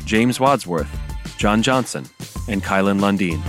[0.03, 0.89] James Wadsworth,
[1.37, 2.03] John Johnson,
[2.49, 3.41] and Kylan Lundeen.